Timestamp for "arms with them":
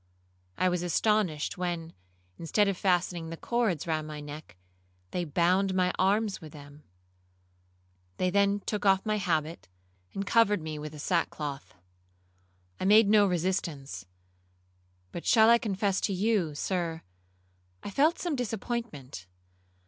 5.99-6.81